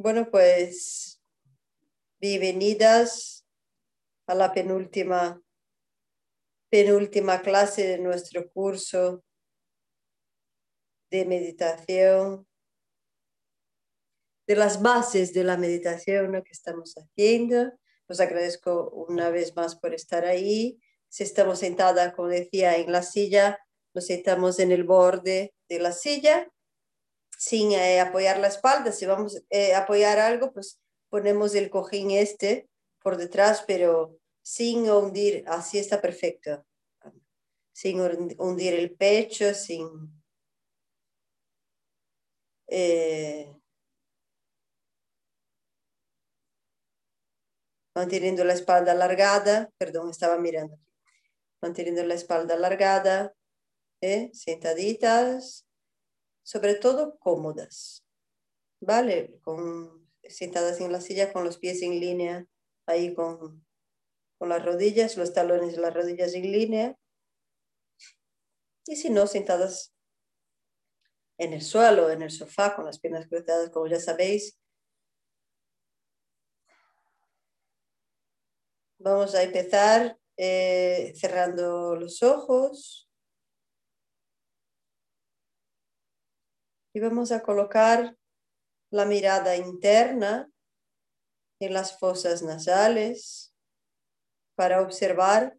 Bueno, 0.00 0.30
pues 0.30 1.20
bienvenidas 2.20 3.44
a 4.28 4.36
la 4.36 4.54
penúltima, 4.54 5.42
penúltima 6.70 7.42
clase 7.42 7.84
de 7.84 7.98
nuestro 7.98 8.48
curso 8.52 9.24
de 11.10 11.24
meditación, 11.24 12.46
de 14.46 14.54
las 14.54 14.80
bases 14.80 15.32
de 15.34 15.42
la 15.42 15.56
meditación 15.56 16.30
que 16.44 16.52
estamos 16.52 16.94
haciendo. 16.94 17.72
Os 18.06 18.20
agradezco 18.20 18.90
una 18.90 19.30
vez 19.30 19.56
más 19.56 19.74
por 19.74 19.94
estar 19.94 20.24
ahí. 20.24 20.80
Si 21.08 21.24
estamos 21.24 21.58
sentada, 21.58 22.12
como 22.12 22.28
decía, 22.28 22.76
en 22.76 22.92
la 22.92 23.02
silla, 23.02 23.58
nos 23.94 24.06
sentamos 24.06 24.60
en 24.60 24.70
el 24.70 24.84
borde 24.84 25.56
de 25.68 25.80
la 25.80 25.90
silla 25.90 26.48
sin 27.38 27.72
eh, 27.72 28.00
apoyar 28.00 28.38
la 28.38 28.48
espalda. 28.48 28.90
Si 28.90 29.06
vamos 29.06 29.36
a 29.36 29.40
eh, 29.50 29.74
apoyar 29.74 30.18
algo, 30.18 30.52
pues 30.52 30.80
ponemos 31.08 31.54
el 31.54 31.70
cojín 31.70 32.10
este 32.10 32.68
por 33.00 33.16
detrás, 33.16 33.64
pero 33.66 34.18
sin 34.42 34.90
hundir, 34.90 35.44
así 35.46 35.78
está 35.78 36.00
perfecto. 36.00 36.66
Sin 37.72 38.00
hundir 38.38 38.74
el 38.74 38.90
pecho, 38.96 39.54
sin... 39.54 39.88
Eh, 42.66 43.54
manteniendo 47.94 48.44
la 48.44 48.52
espalda 48.52 48.92
alargada, 48.92 49.70
perdón, 49.78 50.10
estaba 50.10 50.38
mirando 50.38 50.76
manteniendo 51.60 52.04
la 52.04 52.14
espalda 52.14 52.54
alargada, 52.54 53.34
sentaditas, 54.32 55.67
sobre 56.48 56.76
todo 56.76 57.18
cómodas, 57.18 58.06
¿vale? 58.80 59.38
Con, 59.42 60.08
sentadas 60.22 60.80
en 60.80 60.90
la 60.90 61.02
silla 61.02 61.30
con 61.30 61.44
los 61.44 61.58
pies 61.58 61.82
en 61.82 62.00
línea, 62.00 62.46
ahí 62.86 63.14
con, 63.14 63.66
con 64.38 64.48
las 64.48 64.64
rodillas, 64.64 65.18
los 65.18 65.34
talones 65.34 65.72
de 65.72 65.82
las 65.82 65.92
rodillas 65.92 66.32
en 66.32 66.50
línea. 66.50 66.98
Y 68.86 68.96
si 68.96 69.10
no, 69.10 69.26
sentadas 69.26 69.94
en 71.36 71.52
el 71.52 71.60
suelo, 71.60 72.10
en 72.10 72.22
el 72.22 72.30
sofá, 72.30 72.74
con 72.74 72.86
las 72.86 72.98
piernas 72.98 73.28
cruzadas, 73.28 73.68
como 73.68 73.86
ya 73.86 74.00
sabéis. 74.00 74.58
Vamos 78.96 79.34
a 79.34 79.42
empezar 79.42 80.18
eh, 80.38 81.12
cerrando 81.14 81.94
los 81.94 82.22
ojos. 82.22 83.07
Y 86.98 87.00
vamos 87.00 87.30
a 87.30 87.44
colocar 87.44 88.16
la 88.90 89.04
mirada 89.04 89.54
interna 89.54 90.50
en 91.60 91.72
las 91.72 91.96
fosas 91.96 92.42
nasales 92.42 93.54
para 94.56 94.82
observar 94.82 95.56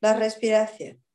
la 0.00 0.18
respiración. 0.18 1.05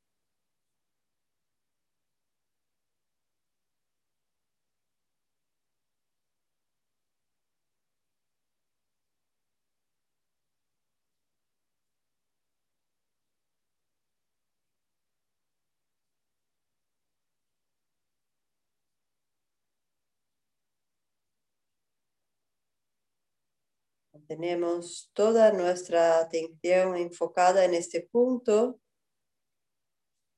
Tenemos 24.32 25.12
toda 25.12 25.52
nuestra 25.52 26.20
atención 26.20 26.95
enfocada 26.95 27.66
en 27.66 27.73
este 27.73 28.00
punto 28.00 28.80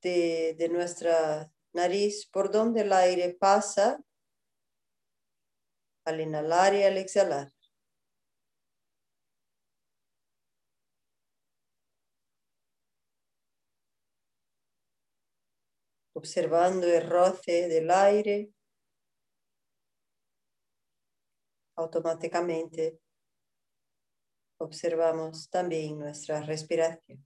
de, 0.02 0.56
de 0.58 0.68
nuestra 0.68 1.48
nariz, 1.72 2.26
por 2.26 2.50
donde 2.50 2.80
el 2.80 2.92
aire 2.92 3.36
pasa 3.38 4.02
al 6.04 6.20
inhalar 6.20 6.74
y 6.74 6.82
al 6.82 6.98
exhalar. 6.98 7.52
Observando 16.14 16.88
el 16.88 17.08
roce 17.08 17.68
del 17.68 17.92
aire 17.92 18.50
automáticamente 21.76 23.03
observamos 24.64 25.48
también 25.50 25.98
nuestra 25.98 26.40
respiración. 26.42 27.24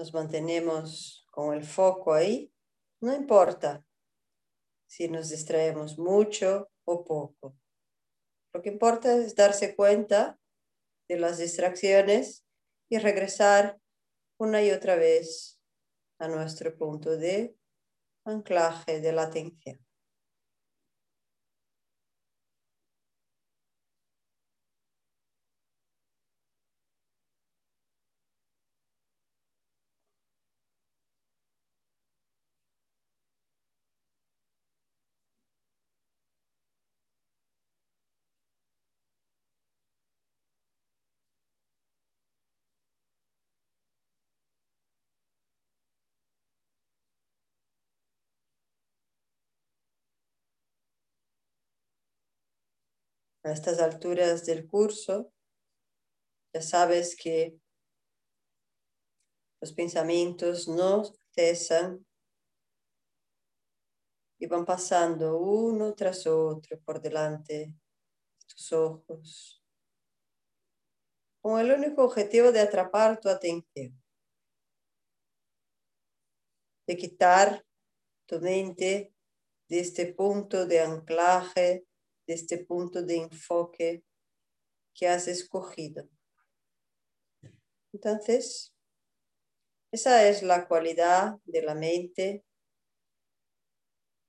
Nos 0.00 0.14
mantenemos 0.14 1.26
con 1.30 1.54
el 1.54 1.62
foco 1.62 2.14
ahí, 2.14 2.50
no 3.02 3.14
importa 3.14 3.84
si 4.86 5.08
nos 5.08 5.28
distraemos 5.28 5.98
mucho 5.98 6.70
o 6.86 7.04
poco. 7.04 7.54
Lo 8.54 8.62
que 8.62 8.70
importa 8.70 9.14
es 9.14 9.34
darse 9.34 9.76
cuenta 9.76 10.40
de 11.06 11.18
las 11.18 11.36
distracciones 11.36 12.46
y 12.88 12.96
regresar 12.96 13.78
una 14.38 14.62
y 14.62 14.70
otra 14.70 14.96
vez 14.96 15.60
a 16.18 16.28
nuestro 16.28 16.74
punto 16.78 17.18
de 17.18 17.54
anclaje 18.24 19.02
de 19.02 19.12
la 19.12 19.24
atención. 19.24 19.89
A 53.42 53.52
estas 53.52 53.80
alturas 53.80 54.44
del 54.44 54.66
curso, 54.66 55.32
ya 56.52 56.62
sabes 56.62 57.16
que 57.16 57.58
los 59.60 59.72
pensamientos 59.72 60.68
no 60.68 61.02
cesan 61.34 62.06
y 64.38 64.46
van 64.46 64.64
pasando 64.64 65.38
uno 65.38 65.94
tras 65.94 66.26
otro 66.26 66.80
por 66.80 67.00
delante 67.00 67.54
de 67.54 67.74
tus 68.46 68.72
ojos, 68.72 69.62
con 71.42 71.60
el 71.60 71.72
único 71.72 72.04
objetivo 72.04 72.50
de 72.52 72.60
atrapar 72.60 73.20
tu 73.20 73.28
atención, 73.28 74.02
de 76.86 76.96
quitar 76.96 77.64
tu 78.26 78.40
mente 78.40 79.14
de 79.68 79.80
este 79.80 80.12
punto 80.12 80.66
de 80.66 80.80
anclaje 80.80 81.86
de 82.30 82.36
este 82.36 82.58
punto 82.58 83.02
de 83.02 83.16
enfoque 83.16 84.04
que 84.94 85.08
has 85.08 85.26
escogido. 85.26 86.08
Entonces, 87.92 88.72
esa 89.90 90.28
es 90.28 90.44
la 90.44 90.68
cualidad 90.68 91.38
de 91.44 91.62
la 91.62 91.74
mente 91.74 92.44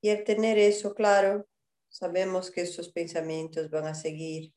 Y 0.03 0.09
al 0.09 0.24
tener 0.24 0.57
eso 0.57 0.95
claro, 0.95 1.48
sabemos 1.89 2.50
que 2.50 2.62
estos 2.62 2.92
pensamientos 2.92 3.69
van 3.69 3.86
a 3.86 3.94
seguir 3.94 4.51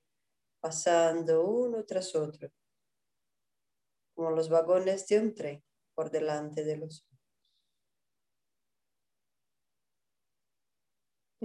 pasando 0.63 1.45
uno 1.45 1.85
tras 1.85 2.15
otro, 2.15 2.51
como 4.15 4.31
los 4.31 4.49
vagones 4.49 5.07
de 5.07 5.21
un 5.21 5.35
tren 5.35 5.63
por 5.95 6.11
delante 6.11 6.65
de 6.65 6.79
los 6.79 7.07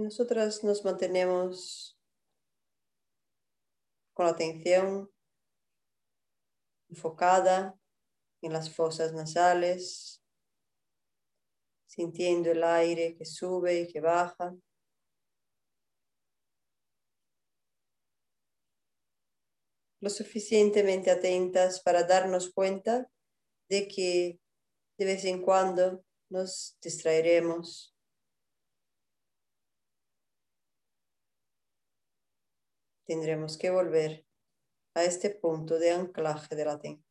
Y 0.00 0.02
nosotras 0.02 0.64
nos 0.64 0.82
mantenemos 0.82 1.94
con 4.14 4.24
la 4.24 4.32
atención 4.32 5.12
enfocada 6.88 7.78
en 8.40 8.54
las 8.54 8.74
fosas 8.74 9.12
nasales, 9.12 10.24
sintiendo 11.86 12.50
el 12.50 12.64
aire 12.64 13.14
que 13.14 13.26
sube 13.26 13.80
y 13.80 13.92
que 13.92 14.00
baja. 14.00 14.56
Lo 20.00 20.08
suficientemente 20.08 21.10
atentas 21.10 21.82
para 21.82 22.04
darnos 22.04 22.50
cuenta 22.54 23.12
de 23.68 23.86
que 23.86 24.40
de 24.96 25.04
vez 25.04 25.26
en 25.26 25.42
cuando 25.42 26.02
nos 26.30 26.78
distraeremos. 26.80 27.94
Tendremos 33.10 33.58
que 33.58 33.70
volver 33.70 34.24
a 34.94 35.02
este 35.02 35.30
punto 35.30 35.80
de 35.80 35.90
anclaje 35.90 36.54
de 36.54 36.64
la 36.64 36.74
atención. 36.74 37.09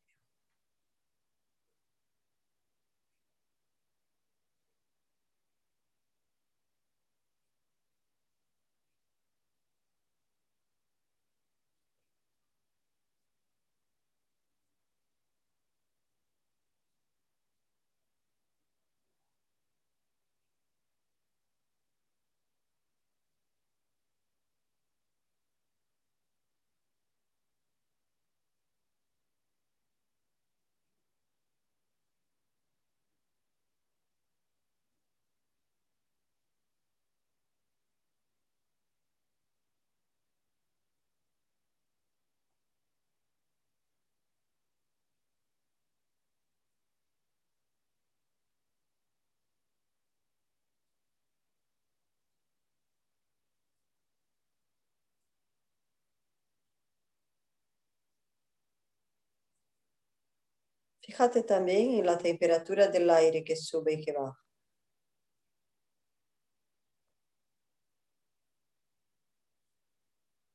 Fíjate 61.10 61.42
también 61.42 61.94
en 61.94 62.06
la 62.06 62.16
temperatura 62.16 62.86
del 62.86 63.10
aire 63.10 63.42
que 63.42 63.56
sube 63.56 63.94
y 63.94 64.04
que 64.04 64.12
baja. 64.12 64.38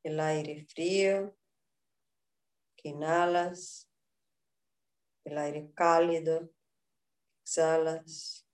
El 0.02 0.18
aire 0.18 0.66
frío 0.70 1.36
que 2.78 2.88
inhalas, 2.88 3.92
el 5.26 5.38
aire 5.38 5.74
cálido 5.76 6.50
exhalas. 7.44 8.48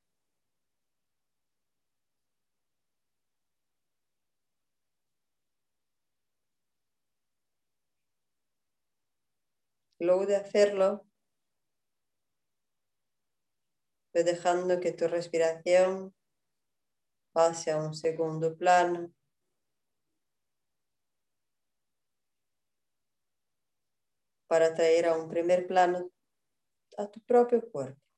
Luego 9.99 10.25
de 10.25 10.37
hacerlo, 10.37 11.10
dejando 14.13 14.79
que 14.79 14.91
tu 14.91 15.07
respiración 15.07 16.13
pase 17.33 17.71
a 17.71 17.77
un 17.77 17.93
segundo 17.95 18.57
plano. 18.57 19.11
para 24.51 24.75
traer 24.75 25.05
a 25.05 25.15
un 25.15 25.29
primer 25.29 25.65
plano 25.65 26.11
a 26.97 27.07
tu 27.07 27.21
propio 27.21 27.61
cuerpo. 27.71 28.10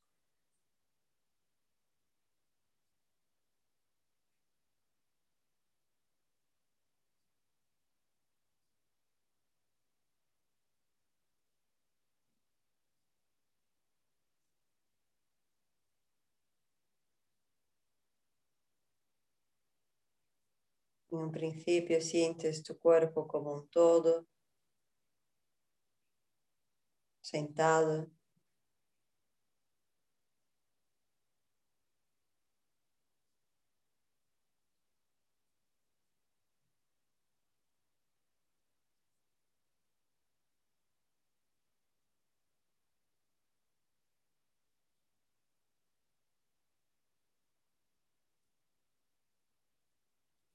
En 21.13 21.19
un 21.19 21.31
principio 21.31 22.01
sientes 22.01 22.63
tu 22.63 22.80
cuerpo 22.80 23.27
como 23.27 23.54
un 23.54 23.68
todo, 23.69 24.25
sentado. 27.21 28.10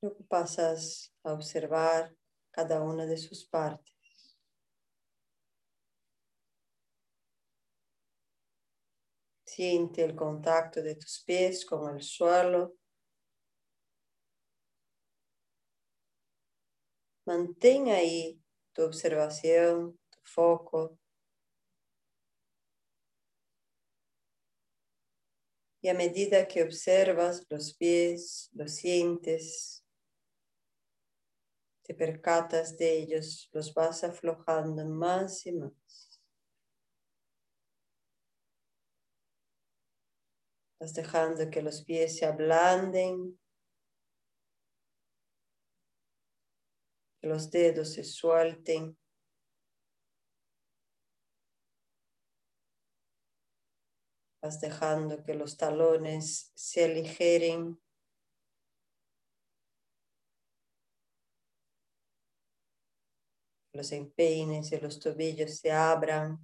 Luego 0.00 0.24
pasas 0.28 1.12
a 1.25 1.32
observar 1.32 2.14
cada 2.52 2.80
una 2.82 3.04
de 3.04 3.16
sus 3.16 3.44
partes. 3.44 4.38
Siente 9.44 10.04
el 10.04 10.14
contacto 10.14 10.80
de 10.82 10.94
tus 10.94 11.25
pies 11.25 11.66
con 11.66 11.96
el 11.96 12.02
suelo. 12.02 12.76
Mantén 17.26 17.88
ahí 17.88 18.40
tu 18.73 18.84
observación, 18.84 19.99
tu 20.11 20.20
foco. 20.23 20.96
Y 25.82 25.88
a 25.88 25.94
medida 25.94 26.46
que 26.46 26.62
observas 26.62 27.44
los 27.50 27.75
pies, 27.75 28.49
los 28.52 28.76
sientes, 28.76 29.84
te 31.88 31.95
percatas 31.95 32.76
de 32.76 32.99
ellos, 32.99 33.49
los 33.50 33.73
vas 33.73 34.04
aflojando 34.04 34.85
más 34.87 35.47
y 35.47 35.52
más. 35.52 36.21
Vas 40.78 40.92
dejando 40.92 41.49
que 41.49 41.62
los 41.62 41.83
pies 41.85 42.18
se 42.18 42.26
ablanden, 42.26 43.40
que 47.23 47.26
los 47.26 47.50
dedos 47.50 47.95
se 47.95 48.04
suelten. 48.04 48.95
Vas 54.42 54.61
dejando 54.61 55.25
que 55.25 55.33
los 55.33 55.57
talones 55.57 56.52
se 56.54 56.85
aligeren. 56.85 57.80
Los 63.78 63.92
empeines 63.92 64.73
y 64.73 64.80
los 64.80 64.99
tobillos 64.99 65.58
se 65.58 65.70
abran. 65.73 66.38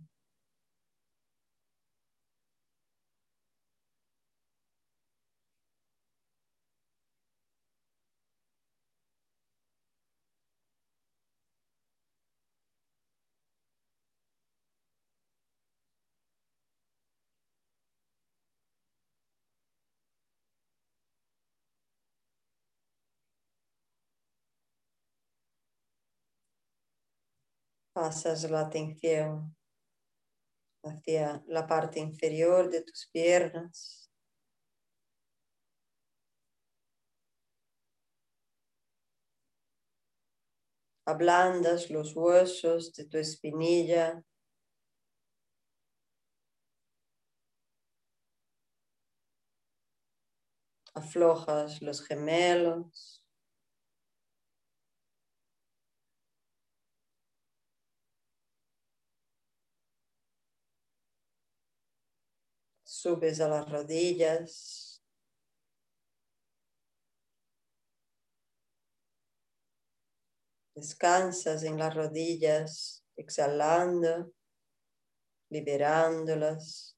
Pasas 27.95 28.51
la 28.51 28.63
atención 28.63 29.57
hacia 30.83 31.45
la 31.47 31.65
parte 31.65 32.01
inferior 32.01 32.69
de 32.69 32.83
tus 32.83 33.09
piernas. 33.13 34.11
Ablandas 41.07 41.89
los 41.89 42.17
huesos 42.17 42.93
de 42.95 43.05
tu 43.05 43.17
espinilla. 43.17 44.25
Aflojas 50.95 51.81
los 51.81 52.05
gemelos. 52.05 53.14
Subes 63.05 63.39
a 63.39 63.49
las 63.49 63.71
rodillas. 63.71 65.03
Descansas 70.75 71.65
en 71.65 71.77
las 71.77 71.95
rodillas, 71.95 73.05
exhalando, 73.15 74.33
liberándolas. 75.51 76.97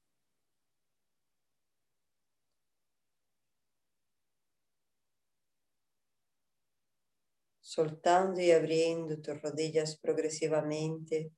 Soltando 7.59 8.39
y 8.39 8.51
abriendo 8.51 9.21
tus 9.21 9.41
rodillas 9.41 9.97
progresivamente 9.97 11.33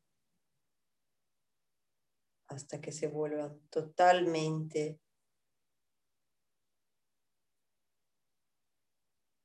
hasta 2.50 2.82
que 2.82 2.91
se 2.91 3.08
vuelvan 3.08 3.60
totalmente 3.70 5.00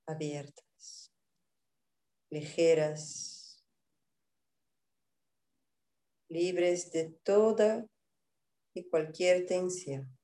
abiertas, 0.06 1.12
ligeras, 2.30 3.64
libres 6.28 6.90
de 6.92 7.10
toda 7.22 7.86
y 8.74 8.88
cualquier 8.88 9.46
tensión. 9.46 10.18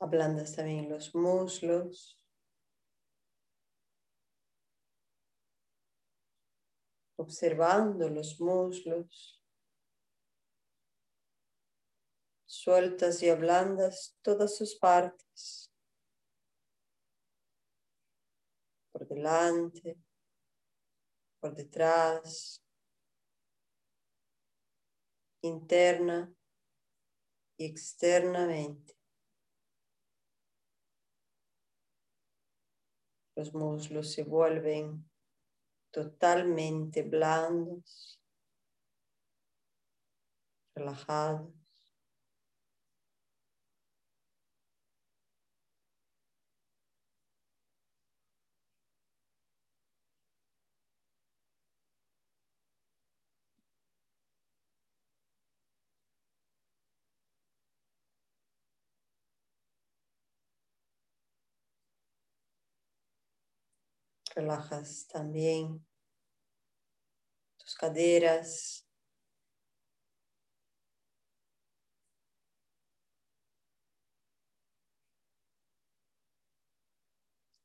Ablandas 0.00 0.56
también 0.56 0.88
los 0.88 1.14
muslos. 1.14 2.18
Observando 7.16 8.08
los 8.08 8.40
muslos. 8.40 9.44
Sueltas 12.46 13.22
y 13.22 13.28
ablandas 13.28 14.18
todas 14.22 14.56
sus 14.56 14.74
partes. 14.74 15.70
Por 18.90 19.06
delante, 19.06 19.98
por 21.40 21.54
detrás, 21.54 22.62
interna 25.42 26.34
y 27.58 27.66
externamente. 27.66 28.99
Los 33.40 33.54
muslos 33.54 34.12
se 34.12 34.22
vuelven 34.22 35.08
totalmente 35.90 37.02
blandos, 37.02 38.20
relajados. 40.74 41.48
Relajas 64.34 65.08
también 65.08 65.84
tus 67.58 67.74
caderas. 67.74 68.86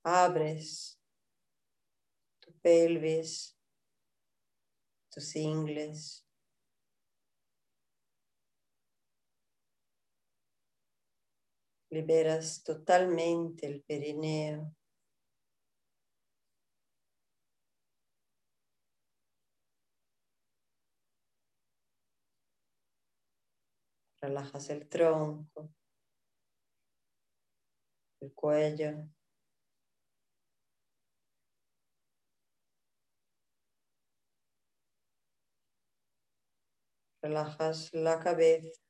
Abres 0.03 0.99
tu 2.39 2.51
pelvis, 2.61 3.57
tus 5.09 5.35
ingles. 5.35 6.25
Liberas 11.89 12.63
totalmente 12.63 13.65
el 13.67 13.81
perineo. 13.83 14.75
Relajas 24.25 24.71
el 24.71 24.89
tronco, 24.89 25.69
el 28.21 28.33
cuello. 28.33 29.07
Relajas 37.21 37.93
la 37.93 38.19
cabeza. 38.19 38.81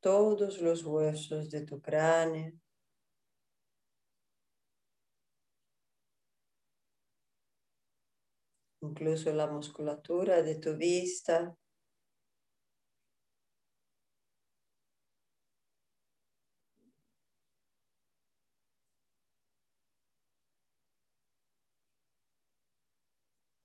Todos 0.00 0.62
los 0.62 0.82
huesos 0.84 1.50
de 1.50 1.66
tu 1.66 1.82
cráneo. 1.82 2.61
Incluso 8.82 9.32
la 9.32 9.46
musculatura 9.46 10.42
de 10.42 10.56
tu 10.56 10.76
vista. 10.76 11.56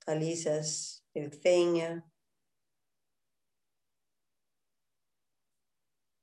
Alisas 0.08 1.04
el 1.14 1.32
ceño. 1.34 2.04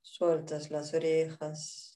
Sueltas 0.03 0.71
las 0.71 0.93
orejas. 0.93 1.94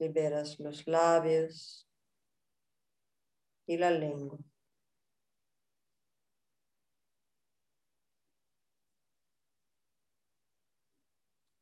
Liberas 0.00 0.58
los 0.58 0.86
labios 0.86 1.86
y 3.66 3.76
la 3.76 3.90
lengua. 3.90 4.38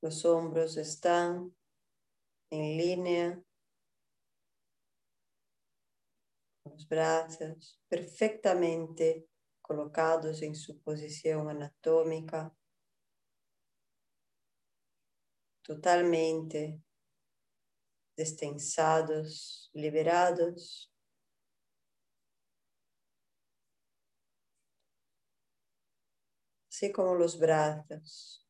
Los 0.00 0.24
hombros 0.24 0.76
están 0.76 1.54
en 2.50 2.76
línea 2.76 3.42
los 6.64 6.88
brazos 6.88 7.80
perfectamente 7.88 9.28
colocados 9.60 10.42
en 10.42 10.54
su 10.54 10.80
posición 10.80 11.50
anatómica 11.50 12.54
totalmente 15.62 16.80
destensados, 18.18 19.70
liberados. 19.72 20.92
Así 26.68 26.90
como 26.92 27.14
los 27.14 27.38
brazos. 27.38 28.44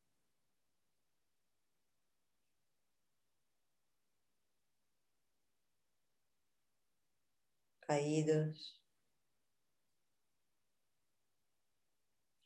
Caídos. 7.80 8.82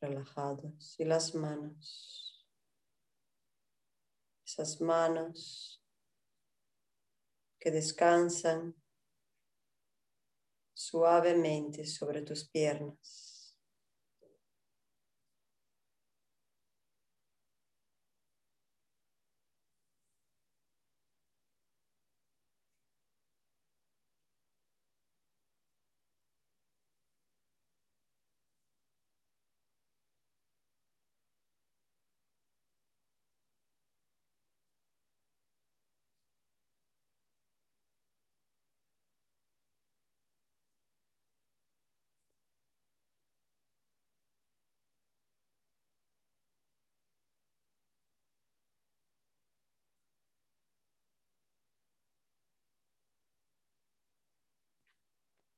Relajados. 0.00 0.98
Y 0.98 1.04
las 1.04 1.34
manos. 1.36 2.44
Esas 4.44 4.80
manos 4.80 5.81
que 7.62 7.70
descansan 7.70 8.74
suavemente 10.74 11.86
sobre 11.86 12.22
tus 12.22 12.48
piernas. 12.48 13.31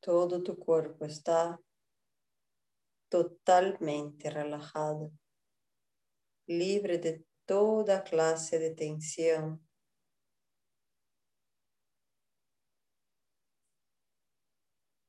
Todo 0.05 0.43
tu 0.43 0.59
cuerpo 0.59 1.07
está 1.07 1.59
totalmente 3.09 4.29
relajado, 4.29 5.11
libre 6.47 6.99
de 6.99 7.25
toda 7.47 8.05
clase 8.05 8.59
de 8.59 8.75
tensión. 8.75 9.67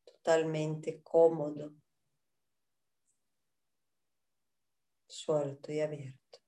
Totalmente 0.05 1.01
cómodo, 1.03 1.73
suelto 5.07 5.73
y 5.73 5.81
abierto. 5.81 6.44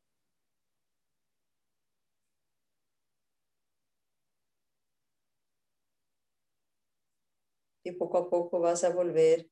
Y 7.87 7.93
poco 7.93 8.17
a 8.17 8.29
poco 8.29 8.59
vas 8.59 8.83
a 8.83 8.89
volver 8.89 9.49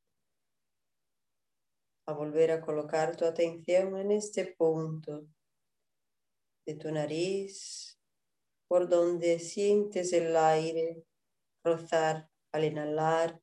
a 2.08 2.14
volver 2.14 2.52
a 2.52 2.62
colocar 2.62 3.16
tu 3.16 3.26
atención 3.26 3.98
en 3.98 4.12
este 4.12 4.54
punto 4.58 5.28
de 6.68 6.76
tu 6.76 6.92
nariz, 6.92 7.98
por 8.68 8.90
donde 8.90 9.40
sientes 9.40 10.14
el 10.14 10.36
aire 10.36 11.04
rozar 11.64 12.30
al 12.52 12.64
inhalar 12.66 13.42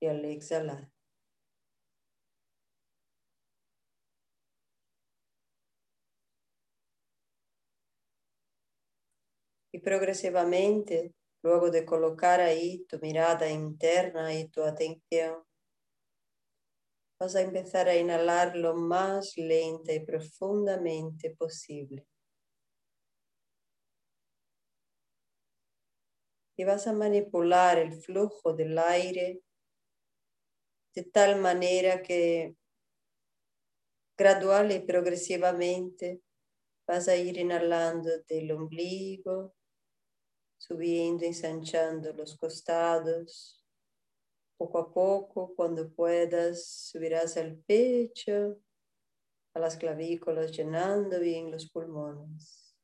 y 0.00 0.06
al 0.06 0.24
exhalar. 0.24 0.90
Y 9.72 9.78
progresivamente 9.80 11.13
Luego 11.44 11.70
de 11.70 11.84
colocar 11.84 12.40
ahí 12.40 12.86
tu 12.86 12.98
mirada 13.00 13.50
interna 13.50 14.32
y 14.32 14.48
tu 14.48 14.62
atención, 14.62 15.44
vas 17.20 17.36
a 17.36 17.42
empezar 17.42 17.86
a 17.86 17.96
inhalar 17.96 18.56
lo 18.56 18.74
más 18.74 19.36
lenta 19.36 19.92
y 19.92 20.02
profundamente 20.06 21.36
posible. 21.36 22.06
Y 26.56 26.64
vas 26.64 26.86
a 26.86 26.94
manipular 26.94 27.76
el 27.76 27.92
flujo 27.92 28.54
del 28.54 28.78
aire 28.78 29.42
de 30.94 31.02
tal 31.02 31.38
manera 31.38 32.00
que 32.00 32.56
gradual 34.16 34.72
y 34.72 34.78
progresivamente 34.78 36.22
vas 36.86 37.06
a 37.08 37.16
ir 37.16 37.36
inhalando 37.36 38.08
del 38.28 38.50
ombligo 38.52 39.54
subiendo, 40.66 41.24
ensanchando 41.24 42.12
los 42.14 42.36
costados. 42.38 43.62
Poco 44.56 44.78
a 44.78 44.92
poco, 44.92 45.54
cuando 45.54 45.92
puedas, 45.92 46.88
subirás 46.90 47.36
al 47.36 47.56
pecho, 47.56 48.56
a 49.52 49.58
las 49.58 49.76
clavículas, 49.76 50.52
llenando 50.52 51.20
bien 51.20 51.50
los 51.50 51.70
pulmones. 51.70 52.74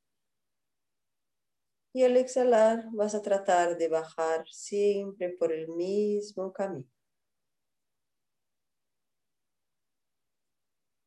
Y 1.92 2.04
al 2.04 2.16
exhalar 2.16 2.88
vas 2.92 3.14
a 3.14 3.22
tratar 3.22 3.76
de 3.76 3.88
bajar 3.88 4.46
siempre 4.48 5.30
por 5.30 5.52
el 5.52 5.68
mismo 5.68 6.52
camino. 6.52 6.88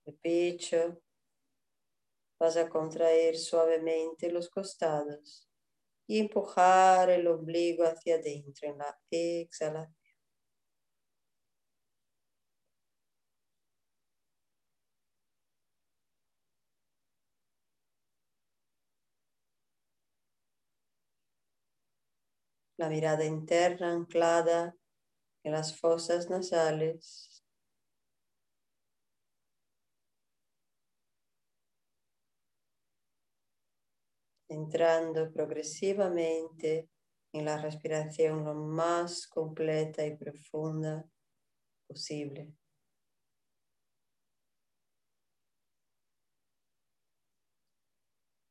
El 0.06 0.16
pecho, 0.16 1.02
vas 2.40 2.58
a 2.58 2.68
contraer 2.68 3.38
suavemente 3.38 4.30
los 4.30 4.50
costados 4.50 5.53
y 6.08 6.20
empujar 6.20 7.10
el 7.10 7.28
ombligo 7.28 7.84
hacia 7.86 8.16
adentro 8.16 8.70
en 8.70 8.78
la 8.80 8.98
exhalación. 9.12 9.96
La 22.78 22.90
mirada 22.90 23.24
interna 23.26 23.94
anclada 23.94 24.76
en 25.44 25.52
las 25.54 25.80
fosas 25.80 26.30
nasales 26.30 27.33
entrando 34.54 35.32
progresivamente 35.32 36.90
en 37.34 37.46
la 37.46 37.58
respiración 37.58 38.46
lo 38.46 38.54
más 38.54 39.28
completa 39.28 40.06
y 40.06 40.16
profunda 40.16 41.10
posible. 41.88 42.54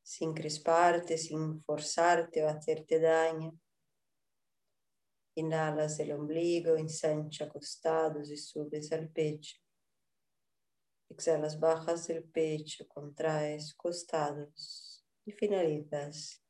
Sin 0.02 0.34
crisparte, 0.34 1.16
sin 1.16 1.62
forzarte 1.62 2.44
o 2.44 2.48
hacerte 2.48 3.00
daño. 3.00 3.58
Inhalas 5.36 5.98
el 6.00 6.12
ombligo, 6.12 6.76
ensancha 6.76 7.48
costados 7.48 8.30
y 8.30 8.36
subes 8.36 8.92
al 8.92 9.08
pecho. 9.08 9.56
Exhalas, 11.08 11.58
bajas 11.58 12.10
el 12.10 12.24
pecho, 12.24 12.86
contraes 12.88 13.74
costados 13.74 14.91
y 15.26 15.32
finalizas 15.32 16.42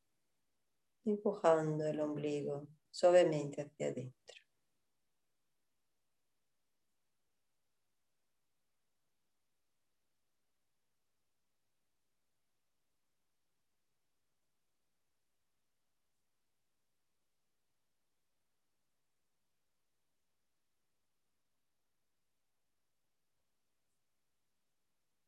empujando 1.05 1.85
el 1.87 2.01
ombligo 2.01 2.67
suavemente 2.91 3.61
hacia 3.61 3.87
adentro. 3.87 4.43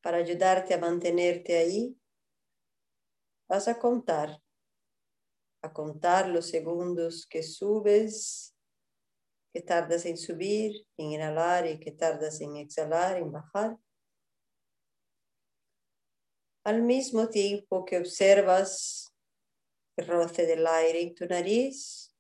Para 0.01 0.17
ayudarte 0.19 0.73
a 0.73 0.77
mantenerte 0.77 1.58
ahí, 1.58 1.97
vas 3.47 3.67
a 3.67 3.79
contar, 3.79 4.41
a 5.62 5.73
contar 5.73 6.27
los 6.29 6.47
segundos 6.47 7.25
que 7.27 7.43
subes, 7.43 8.55
que 9.53 9.62
tardas 9.62 10.05
en 10.05 10.17
subir, 10.17 10.86
en 10.97 11.12
inhalar 11.12 11.65
y 11.67 11.79
que 11.79 11.91
tardas 11.91 12.41
en 12.41 12.58
exhalar, 12.58 13.17
en 13.17 13.31
bajar. 13.31 13.77
al 16.65 16.81
mismo 16.81 17.29
tiempo 17.29 17.86
que 17.86 17.99
observas 17.99 19.13
el 19.97 20.08
roce 20.08 20.47
del 20.47 20.65
aire 20.65 21.01
en 21.03 21.13
tu 21.13 21.25
nariz 21.27 22.12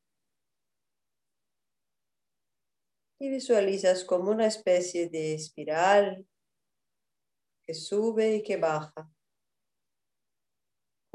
y 3.19 3.29
visualizas 3.29 4.05
como 4.05 4.29
una 4.29 4.45
especie 4.45 5.09
de 5.09 5.33
espiral 5.33 6.27
que 7.65 7.73
sube 7.73 8.35
y 8.35 8.43
que 8.43 8.57
baja 8.57 9.11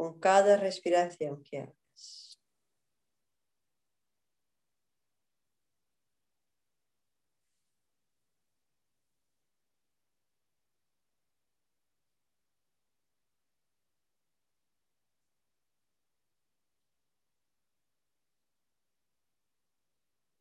con 0.01 0.19
cada 0.19 0.57
respiración 0.57 1.43
que 1.43 1.59
hagas. 1.59 2.41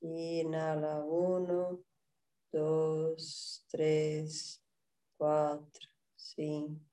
Inhala 0.01 1.03
uno, 1.03 1.83
dos, 2.51 3.65
tres, 3.69 4.61
cuatro, 5.17 5.87
cinco. 6.15 6.88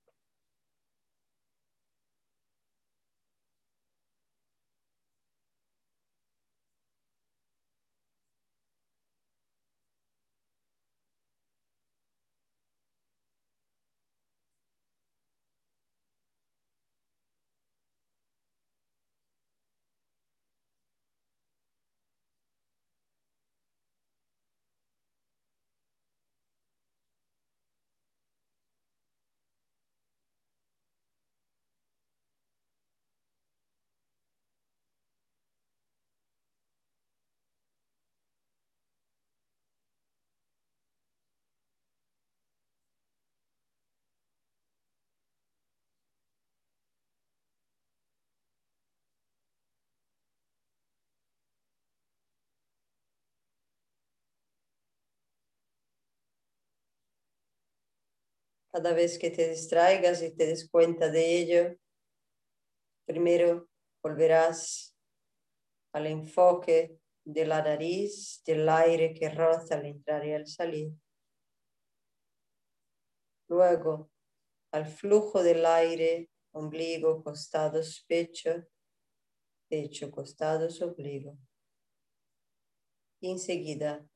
Cada 58.77 58.93
vez 58.93 59.19
que 59.19 59.31
te 59.31 59.49
distraigas 59.49 60.23
y 60.23 60.37
te 60.37 60.49
des 60.49 60.69
cuenta 60.69 61.11
de 61.11 61.39
ello, 61.39 61.79
primero 63.07 63.71
volverás 64.03 64.95
al 65.95 66.07
enfoque 66.07 67.01
de 67.25 67.47
la 67.47 67.63
nariz, 67.63 68.43
del 68.45 68.69
aire 68.69 69.15
que 69.15 69.31
roza 69.31 69.77
al 69.77 69.87
entrar 69.87 70.27
y 70.27 70.35
al 70.35 70.47
salir. 70.47 70.93
Luego 73.49 74.11
al 74.73 74.85
flujo 74.85 75.43
del 75.43 75.65
aire, 75.65 76.29
ombligo, 76.53 77.25
costados, 77.25 78.05
pecho, 78.07 78.63
pecho, 79.71 80.11
costados, 80.11 80.83
ombligo. 80.83 81.39
Y 83.23 83.31
enseguida 83.31 84.07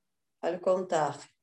al 0.42 0.60
contagio 0.60 1.39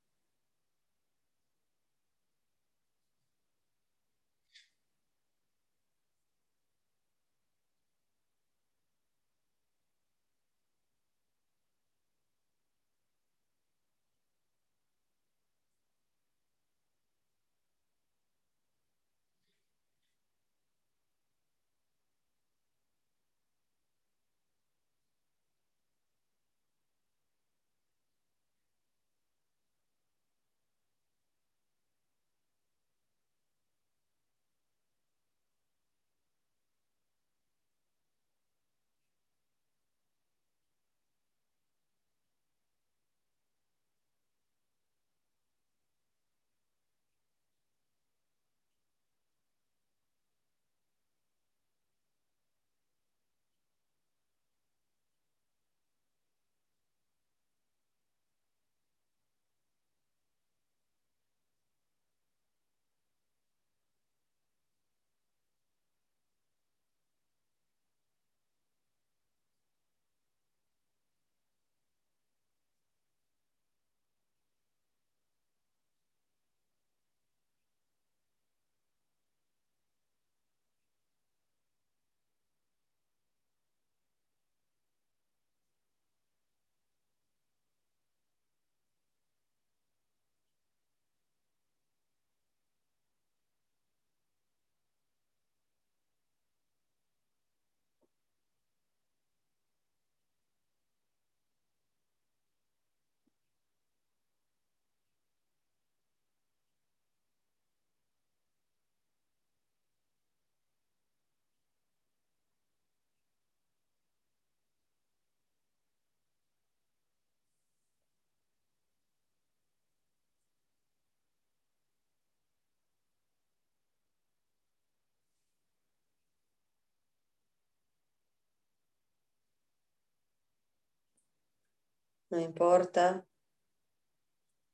No 132.29 132.39
importa 132.41 133.25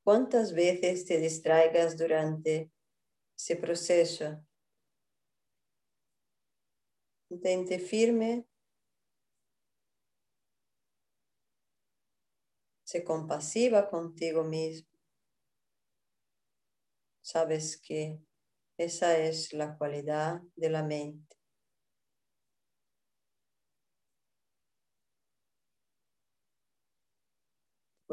cuántas 0.03 0.53
veces 0.53 1.05
te 1.05 1.19
distraigas 1.19 1.97
durante 1.97 2.71
ese 3.37 3.55
proceso. 3.55 4.43
Mantente 7.29 7.79
firme. 7.79 8.47
Sé 12.83 13.03
compasiva 13.03 13.89
contigo 13.89 14.43
mismo. 14.43 14.89
Sabes 17.21 17.77
que 17.77 18.19
esa 18.77 19.17
es 19.17 19.53
la 19.53 19.77
cualidad 19.77 20.41
de 20.55 20.69
la 20.69 20.83
mente. 20.83 21.42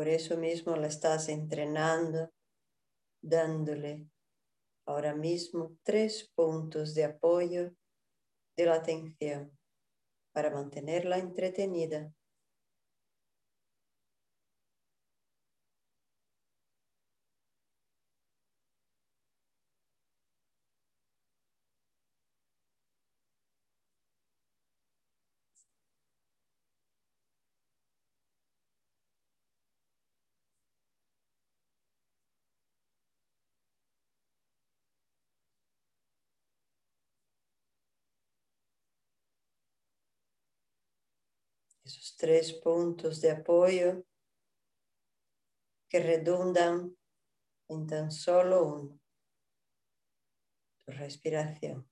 Por 0.00 0.08
eso 0.08 0.38
mismo 0.38 0.76
la 0.76 0.86
estás 0.86 1.28
entrenando, 1.28 2.32
dándole 3.20 4.08
ahora 4.86 5.14
mismo 5.14 5.76
tres 5.82 6.32
puntos 6.34 6.94
de 6.94 7.04
apoyo 7.04 7.74
de 8.56 8.64
la 8.64 8.76
atención 8.76 9.52
para 10.32 10.50
mantenerla 10.50 11.18
entretenida. 11.18 12.14
Esos 41.90 42.16
tres 42.16 42.52
puntos 42.52 43.20
de 43.20 43.32
apoyo 43.32 44.04
que 45.88 45.98
redundan 45.98 46.96
en 47.68 47.86
tan 47.88 48.12
solo 48.12 48.64
uno, 48.64 49.00
tu 50.84 50.92
respiración. 50.92 51.89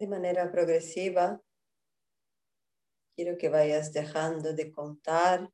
De 0.00 0.06
manera 0.06 0.50
progresiva, 0.50 1.42
quiero 3.14 3.36
que 3.36 3.50
vayas 3.50 3.92
dejando 3.92 4.54
de 4.54 4.72
contar, 4.72 5.52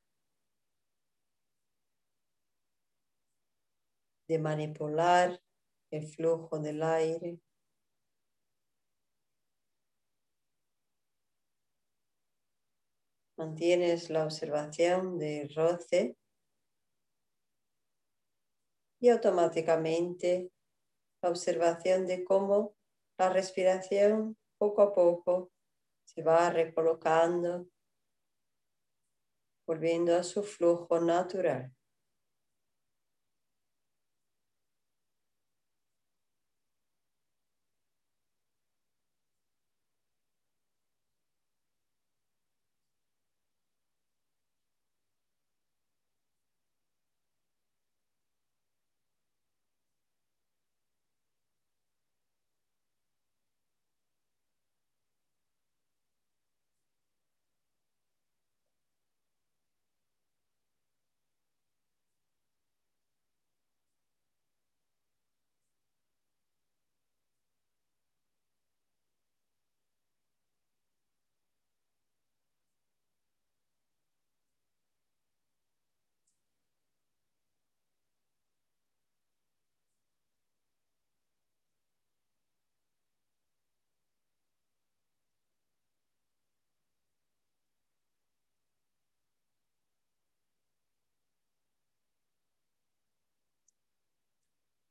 de 4.29 4.39
manipular 4.39 5.43
el 5.91 6.07
flujo 6.07 6.61
del 6.61 6.85
aire. 6.85 7.41
Mantienes 13.37 14.11
la 14.11 14.23
observación 14.23 15.19
del 15.19 15.53
roce 15.53 16.17
y 19.01 19.09
automáticamente 19.09 20.53
la 21.21 21.31
observación 21.31 22.07
de 22.07 22.25
cómo 22.25 22.76
la 23.19 23.31
respiración 23.31 24.37
poco 24.59 24.83
a 24.83 24.95
poco 24.95 25.51
se 26.05 26.23
va 26.23 26.51
recolocando, 26.51 27.67
volviendo 29.67 30.17
a 30.17 30.23
su 30.23 30.43
flujo 30.43 31.01
natural. 31.01 31.76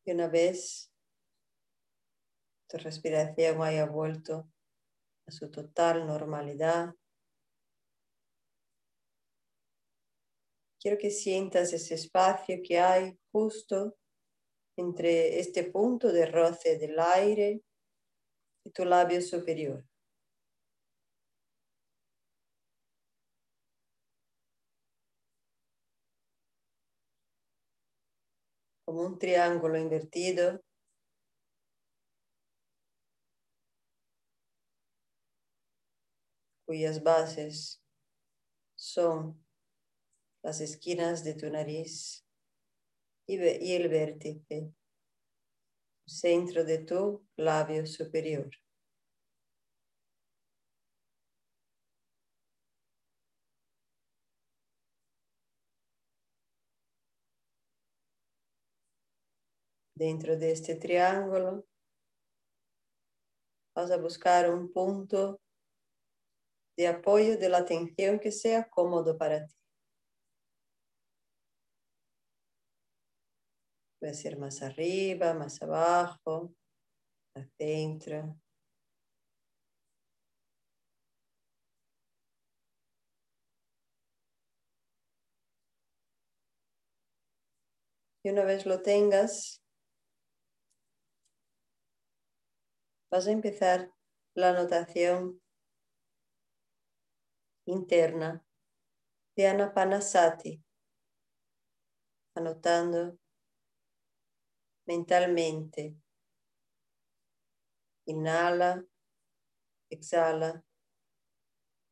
Y 0.06 0.12
una 0.12 0.28
vez 0.28 0.92
tu 2.70 2.78
respiración 2.78 3.62
haya 3.64 3.86
vuelto 3.86 4.48
a 5.28 5.32
su 5.32 5.50
total 5.50 6.06
normalidad, 6.06 6.94
quiero 10.80 11.00
que 11.00 11.10
sientas 11.10 11.74
ese 11.74 11.96
espacio 11.96 12.62
que 12.64 12.80
hay 12.80 13.18
justo 13.32 13.98
entre 14.78 15.40
este 15.40 15.64
punto 15.64 16.12
de 16.12 16.28
roce 16.28 16.78
del 16.78 17.00
aire 17.00 17.64
y 18.64 18.70
tu 18.70 18.86
labio 18.86 19.22
superior. 19.22 19.84
Un 28.98 29.20
triángulo 29.20 29.78
invertido 29.78 30.64
cuyas 36.66 37.04
bases 37.04 37.84
son 38.74 39.44
las 40.42 40.62
esquinas 40.62 41.26
de 41.26 41.34
tu 41.34 41.50
nariz 41.50 42.26
y, 43.28 43.36
el 43.36 43.90
vértice, 43.90 44.74
centro 46.06 46.64
de 46.64 46.78
tu 46.78 47.28
labio 47.36 47.86
superior. 47.86 48.50
Dentro 59.98 60.36
de 60.38 60.52
este 60.52 60.76
triángulo 60.76 61.66
vas 63.74 63.92
a 63.92 63.98
buscar 63.98 64.50
un 64.50 64.72
punto 64.74 65.40
de 66.78 66.88
apoyo 66.88 67.38
de 67.38 67.48
la 67.48 67.60
atención 67.60 68.20
que 68.20 68.34
sea 68.34 68.70
cómodo 68.70 69.18
para 69.18 69.48
ti. 69.48 69.56
Puede 74.00 74.14
ser 74.14 74.38
más 74.38 74.62
arriba, 74.62 75.34
más 75.34 75.62
abajo, 75.62 76.54
adentro. 77.34 78.38
Y 88.24 88.30
una 88.30 88.44
vez 88.44 88.66
lo 88.66 88.82
tengas, 88.82 89.65
vas 93.10 93.28
a 93.28 93.32
empezar 93.32 93.92
la 94.34 94.50
anotación 94.50 95.42
interna 97.66 98.46
de 99.36 99.48
Anapanasati, 99.48 100.64
anotando 102.36 103.18
mentalmente. 104.86 105.98
Inhala, 108.08 108.86
exhala, 109.90 110.64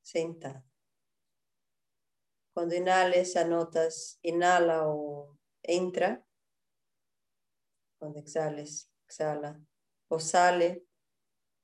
sentado. 0.01 0.63
Cuando 2.53 2.75
inhales, 2.75 3.35
anotas 3.35 4.19
inhala 4.21 4.87
o 4.87 5.39
entra. 5.63 6.23
Cuando 7.97 8.19
exhales, 8.19 8.91
exhala 9.07 9.59
o 10.07 10.19
sale. 10.19 10.85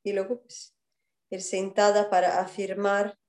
Y 0.03 0.13
luego 0.13 0.41
pues, 0.41 0.75
ir 1.29 1.41
sentada 1.41 2.09
para 2.09 2.39
afirmar 2.39 3.19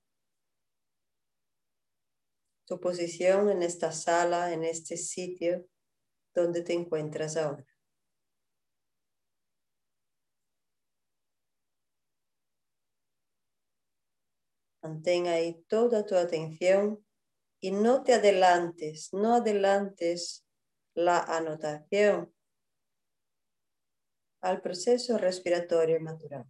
tu 2.66 2.78
posición 2.78 3.50
en 3.50 3.62
esta 3.62 3.90
sala, 3.90 4.52
en 4.52 4.62
este 4.64 4.96
sitio 4.96 5.66
donde 6.34 6.62
te 6.62 6.72
encuentras 6.72 7.36
ahora. 7.36 7.66
Mantén 14.82 15.26
ahí 15.26 15.62
toda 15.68 16.06
tu 16.06 16.14
atención 16.14 17.04
y 17.60 17.72
no 17.72 18.02
te 18.02 18.14
adelantes, 18.14 19.12
no 19.12 19.34
adelantes 19.34 20.46
la 20.94 21.18
anotación 21.18 22.32
al 24.40 24.62
proceso 24.62 25.18
respiratorio 25.18 26.00
natural. 26.00 26.46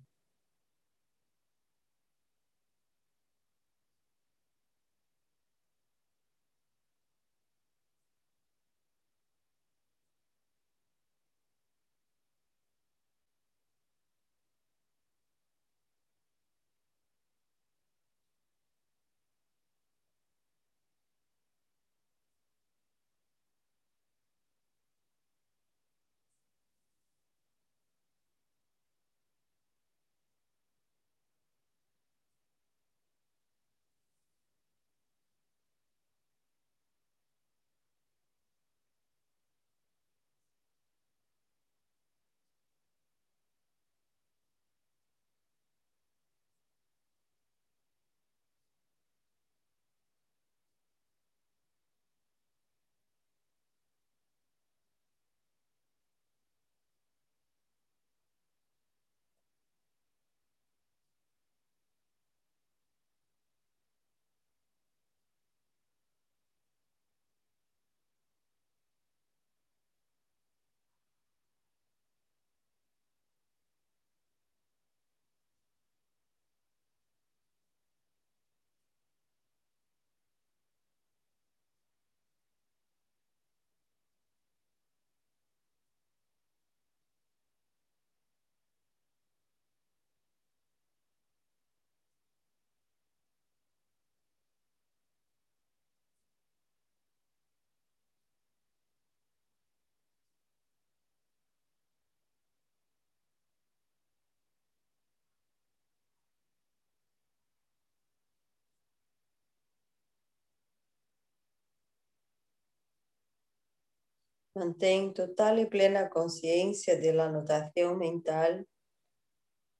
Mantén 114.54 115.14
total 115.14 115.60
y 115.60 115.66
plena 115.66 116.10
conciencia 116.10 116.96
de 116.98 117.12
la 117.12 117.26
anotación 117.26 117.98
mental, 117.98 118.66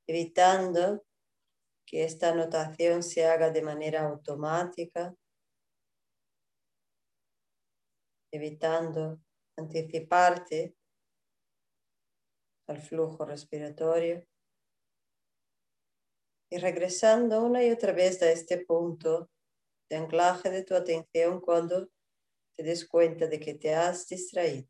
evitando 0.06 1.04
que 1.84 2.04
esta 2.04 2.30
anotación 2.30 3.02
se 3.02 3.26
haga 3.26 3.50
de 3.50 3.62
manera 3.62 4.02
automática, 4.06 5.12
evitando 8.32 9.20
anticiparte 9.56 10.76
al 12.68 12.78
flujo 12.78 13.24
respiratorio 13.24 14.24
y 16.52 16.58
regresando 16.58 17.42
una 17.42 17.64
y 17.64 17.70
otra 17.70 17.92
vez 17.92 18.22
a 18.22 18.30
este 18.30 18.64
punto 18.64 19.30
de 19.88 19.96
anclaje 19.96 20.50
de 20.50 20.62
tu 20.62 20.74
atención 20.76 21.40
cuando 21.40 21.88
te 22.60 22.64
des 22.64 22.84
cuenta 22.86 23.26
de 23.26 23.40
que 23.40 23.54
te 23.54 23.74
has 23.74 24.06
distraído. 24.06 24.68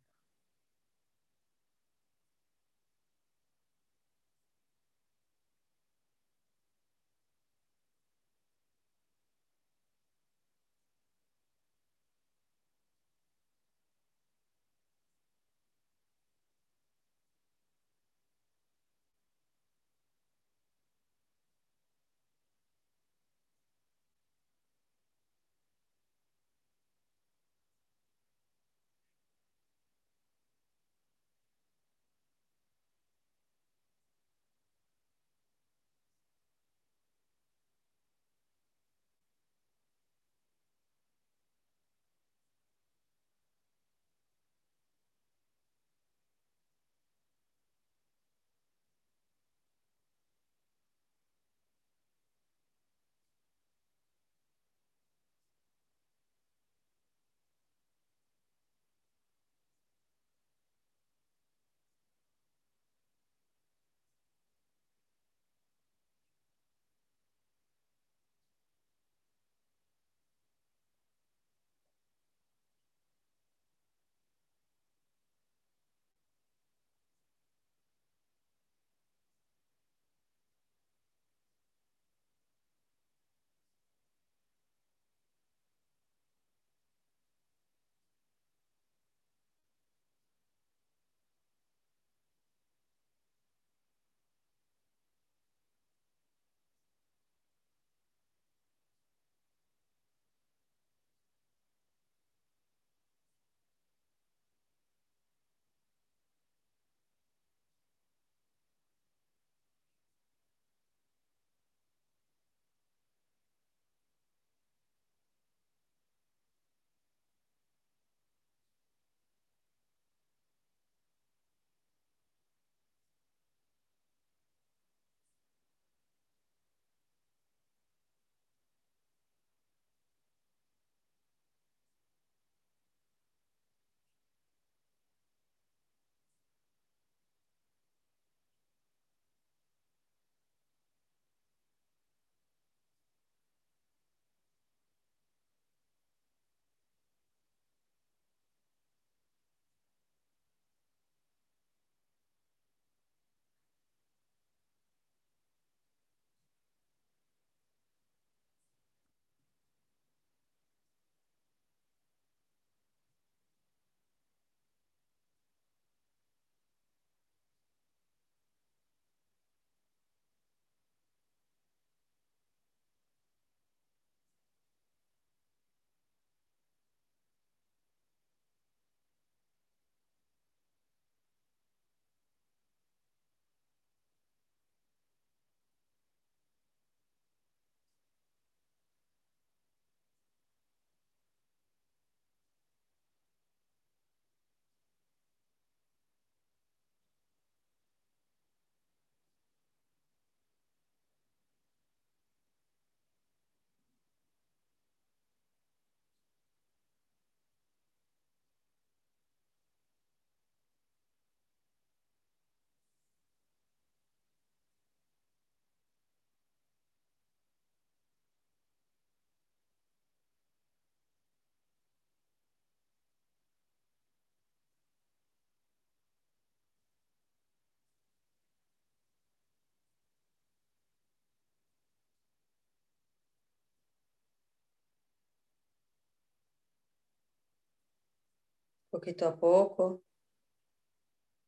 Poquito 238.91 239.26
a 239.26 239.38
poco, 239.38 240.03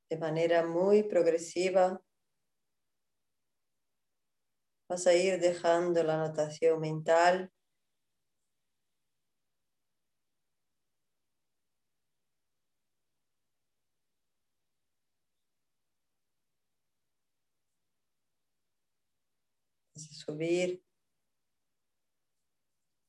de 0.09 0.17
manera 0.19 0.65
muy 0.67 1.03
progresiva, 1.03 2.01
vas 4.89 5.07
a 5.07 5.15
ir 5.15 5.41
dejando 5.41 6.03
la 6.03 6.15
anotación 6.15 6.81
mental 6.81 7.53
Vas 19.95 20.11
a 20.11 20.15
subir 20.15 20.83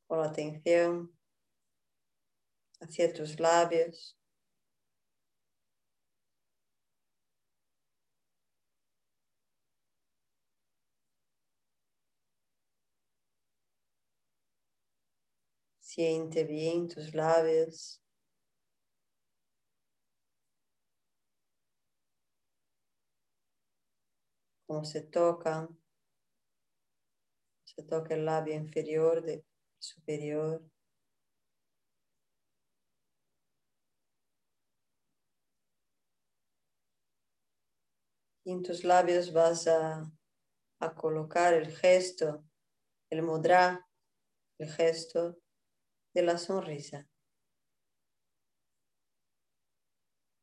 con 0.07 0.19
la 0.19 0.25
atención 0.25 1.11
hacia 2.81 3.13
tus 3.13 3.39
labios. 3.39 4.17
Siente 15.94 16.44
bien 16.44 16.88
tus 16.88 17.14
labios. 17.14 18.02
Cómo 24.66 24.84
se 24.86 25.02
tocan. 25.04 25.80
Se 27.64 27.84
toca 27.84 28.16
el 28.16 28.26
labio 28.26 28.56
inferior 28.56 29.22
de 29.22 29.46
superior. 29.78 30.68
Y 38.44 38.52
en 38.52 38.64
tus 38.64 38.84
labios 38.84 39.32
vas 39.32 39.68
a, 39.68 40.12
a 40.80 40.96
colocar 40.96 41.54
el 41.54 41.68
gesto, 41.68 42.44
el 43.12 43.22
mudra, 43.22 43.88
el 44.58 44.72
gesto 44.72 45.43
de 46.14 46.22
la 46.22 46.38
sonrisa. 46.38 47.09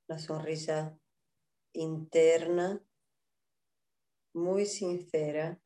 La 0.09 0.19
sonrisa 0.19 0.99
interna, 1.73 2.85
muy 4.35 4.67
sincera, 4.67 5.61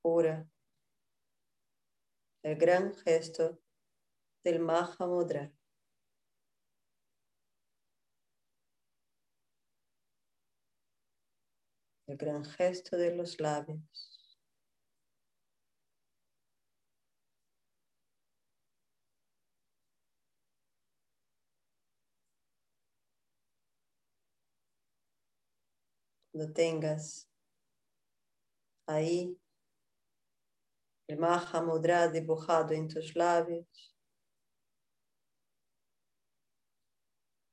pura. 0.00 0.48
El 2.44 2.56
gran 2.56 2.94
gesto 2.94 3.60
del 4.44 4.60
Mahamudra. 4.60 5.52
El 12.06 12.16
gran 12.16 12.44
gesto 12.44 12.96
de 12.96 13.16
los 13.16 13.40
labios. 13.40 14.15
Cuando 26.36 26.52
tengas 26.52 27.30
ahí 28.86 29.40
el 31.08 31.16
Mahamudra 31.16 32.08
dibujado 32.08 32.74
en 32.74 32.88
tus 32.88 33.16
labios, 33.16 33.96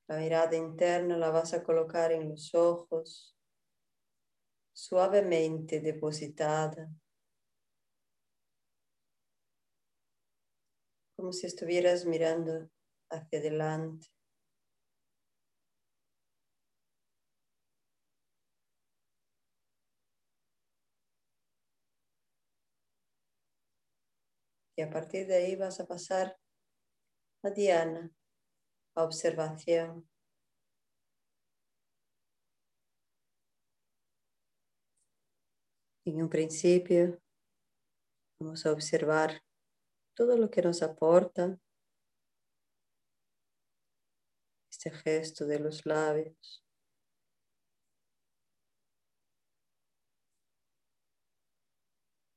la 0.06 0.18
mirada 0.18 0.54
interna 0.54 1.16
la 1.16 1.30
vas 1.30 1.54
a 1.54 1.62
colocar 1.62 2.12
en 2.12 2.28
los 2.28 2.54
ojos, 2.54 3.34
suavemente 4.74 5.80
depositada, 5.80 6.86
como 11.16 11.32
si 11.32 11.46
estuvieras 11.46 12.04
mirando 12.04 12.68
hacia 13.08 13.38
adelante. 13.38 14.08
Y 24.76 24.82
a 24.82 24.90
partir 24.90 25.26
de 25.26 25.36
ahí 25.36 25.56
vas 25.56 25.78
a 25.80 25.86
pasar 25.86 26.36
a 27.42 27.50
Diana, 27.50 28.10
a 28.96 29.04
observación. 29.04 30.08
En 36.06 36.20
un 36.22 36.28
principio 36.28 37.20
vamos 38.38 38.66
a 38.66 38.72
observar 38.72 39.42
todo 40.14 40.36
lo 40.36 40.50
que 40.50 40.60
nos 40.60 40.82
aporta 40.82 41.58
este 44.70 44.90
gesto 44.90 45.46
de 45.46 45.60
los 45.60 45.86
labios. 45.86 46.62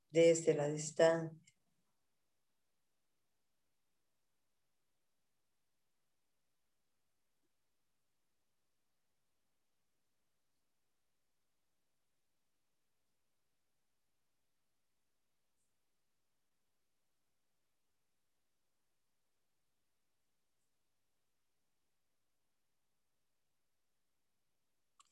Desde 0.09 0.53
la 0.53 0.67
distancia. 0.67 1.46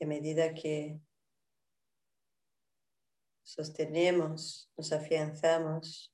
A 0.05 0.07
medida 0.07 0.53
que 0.53 1.01
sostenemos, 3.41 4.69
nos 4.77 4.91
afianzamos, 4.91 6.13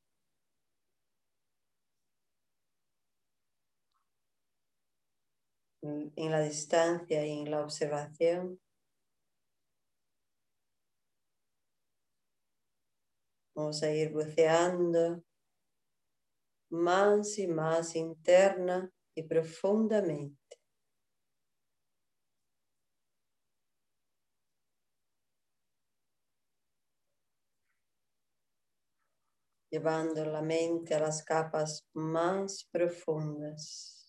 en 5.82 6.32
la 6.32 6.40
distancia 6.40 7.26
y 7.26 7.42
en 7.42 7.52
la 7.52 7.60
observación, 7.60 8.62
vamos 13.54 13.84
a 13.84 13.92
ir 13.92 14.14
buceando 14.14 15.22
más 16.70 17.38
y 17.38 17.48
más 17.48 17.98
interna 17.98 18.90
y 19.16 19.24
profundamente. 19.24 20.41
Llevando 29.72 30.26
la 30.26 30.42
mente 30.42 30.94
a 30.94 31.00
las 31.00 31.24
capas 31.24 31.88
más 31.94 32.68
profundas. 32.72 34.01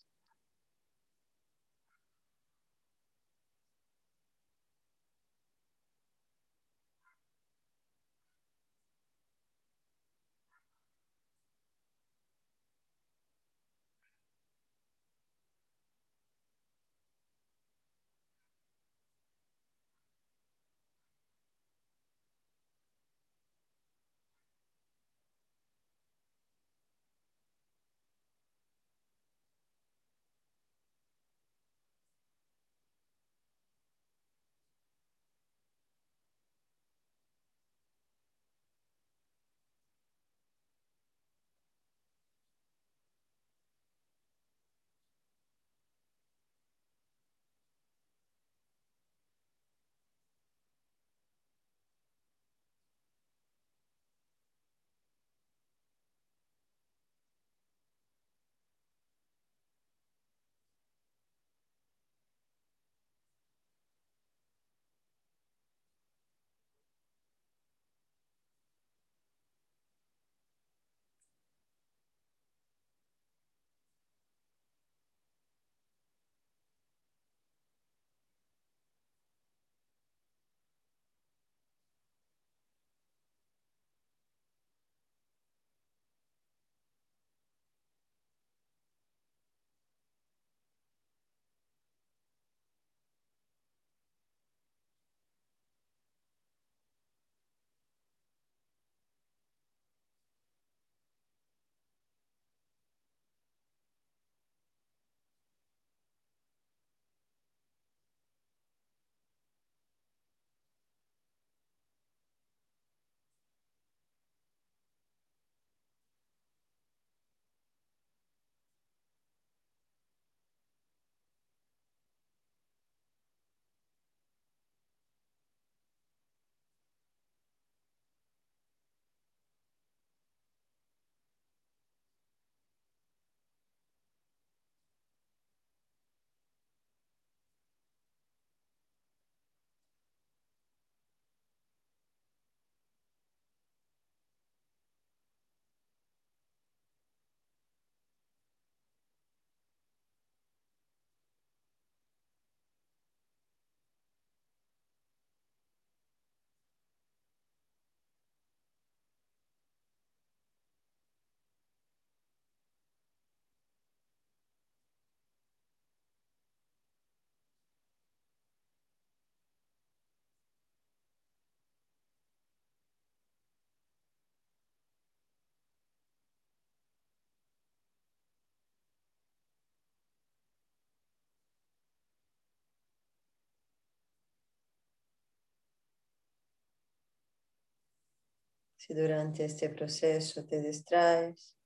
Si 188.85 188.95
durante 188.95 189.45
este 189.45 189.71
proceso 189.71 190.45
te 190.45 190.61
distraes, 190.61 191.57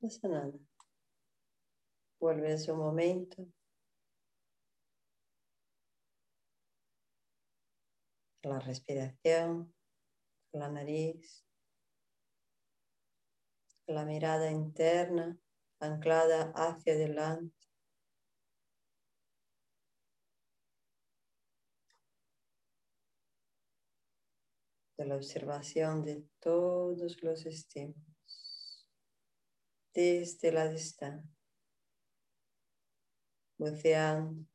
no 0.00 0.08
pasa 0.08 0.26
nada. 0.26 0.52
Vuelve 2.18 2.54
a 2.54 2.58
su 2.58 2.74
momento. 2.74 3.46
La 8.42 8.58
respiración, 8.58 9.72
la 10.50 10.68
nariz, 10.68 11.46
la 13.86 14.04
mirada 14.04 14.50
interna 14.50 15.38
anclada 15.78 16.52
hacia 16.56 16.94
adelante. 16.94 17.61
De 24.96 25.06
la 25.06 25.16
observación 25.16 26.02
de 26.02 26.24
todos 26.38 27.22
los 27.22 27.46
estímulos 27.46 28.12
desde 29.94 30.52
la 30.52 30.68
distancia, 30.68 31.30
buceando 33.58 34.46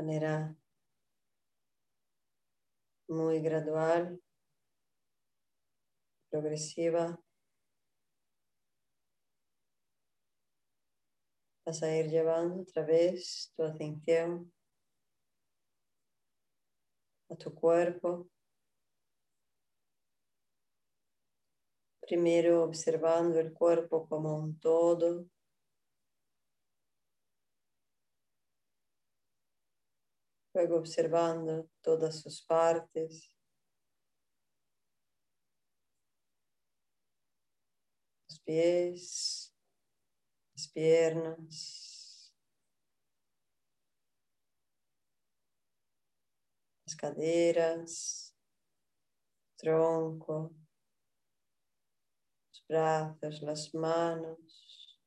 manera 0.00 0.56
muy 3.06 3.40
gradual, 3.40 4.18
progresiva. 6.30 7.20
Vas 11.66 11.82
a 11.82 11.94
ir 11.94 12.08
llevando 12.08 12.62
otra 12.62 12.82
vez 12.82 13.52
tu 13.54 13.62
atención 13.62 14.50
a 17.28 17.36
tu 17.36 17.54
cuerpo. 17.54 18.26
Primero 22.00 22.64
observando 22.64 23.38
el 23.38 23.52
cuerpo 23.52 24.08
como 24.08 24.34
un 24.38 24.58
todo. 24.58 25.26
Observando 30.68 31.68
todas 31.80 32.20
sus 32.20 32.42
partes. 32.42 33.34
Los 38.28 38.40
pies, 38.40 39.54
las 40.54 40.68
piernas, 40.68 42.34
las 46.84 46.96
caderas, 46.96 48.36
tronco, 49.56 50.54
los 52.48 52.64
brazos, 52.68 53.42
las 53.42 53.74
manos, 53.74 55.00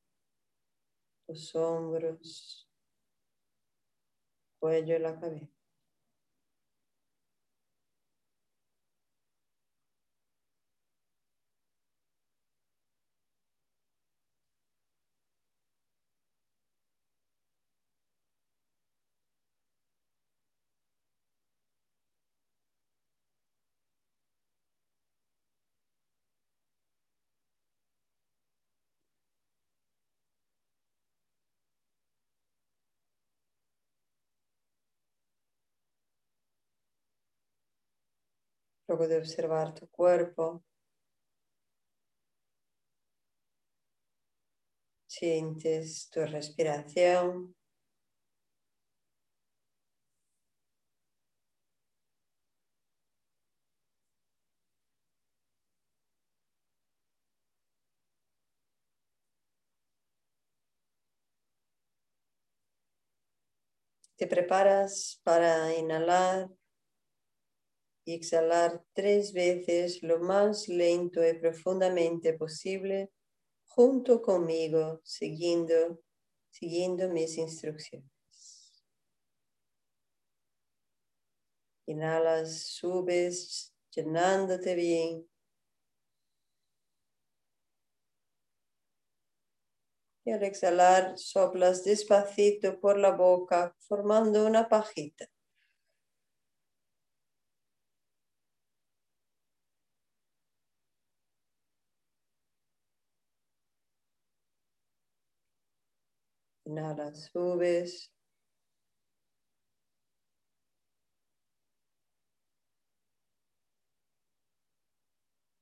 los 1.28 1.56
hombros, 1.56 2.62
cuello 4.64 4.95
y 4.95 4.99
la 4.99 5.20
cabeza. 5.20 5.62
Luego 38.88 39.08
de 39.08 39.18
observar 39.18 39.74
tu 39.74 39.88
cuerpo, 39.90 40.64
sientes 45.08 46.10
tu 46.10 46.26
respiración. 46.26 47.56
Te 64.16 64.28
preparas 64.28 65.20
para 65.24 65.74
inhalar 65.76 66.50
y 68.06 68.14
exhalar 68.14 68.84
tres 68.93 69.34
veces 69.34 70.04
lo 70.04 70.20
más 70.20 70.68
lento 70.68 71.26
y 71.28 71.34
profundamente 71.39 72.34
posible 72.34 73.12
junto 73.66 74.22
conmigo, 74.22 75.01
siguiendo, 75.04 75.99
siguiendo 76.49 77.10
mis 77.10 77.38
instrucciones. 77.38 78.12
Inhalas, 81.86 82.68
subes, 82.68 83.74
llenándote 83.91 84.76
bien. 84.76 85.28
Y 90.26 90.32
al 90.32 90.43
exhalar, 90.43 91.18
soplas 91.18 91.84
despacito 91.84 92.80
por 92.80 92.97
la 92.97 93.12
boca, 93.12 93.76
formando 93.80 94.45
una 94.45 94.70
pajita. 94.70 95.33
Inhala, 106.74 107.14
subes. 107.14 108.12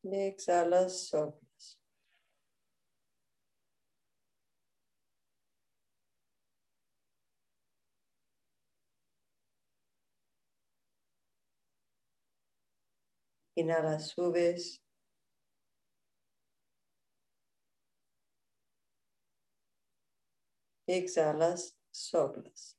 Y 0.04 0.16
exhalas, 0.16 1.10
soplas. 1.10 1.80
Inhala, 13.56 14.00
subes. 14.00 14.82
Exhalas, 20.98 21.78
soplas. 21.92 22.78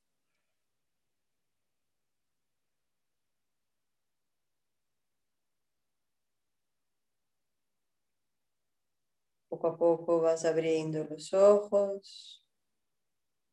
Poco 9.49 9.67
a 9.67 9.77
poco 9.77 10.19
vas 10.19 10.45
abriendo 10.45 11.05
los 11.05 11.33
ojos, 11.33 12.43